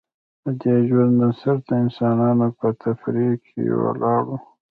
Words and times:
ددې 0.43 0.75
ژوند 0.87 1.13
بنسټ 1.19 1.59
د 1.69 1.71
انسانانو 1.83 2.47
پر 2.57 2.71
تفرقې 2.83 3.63
ولاړ 3.83 4.21
و 4.27 4.31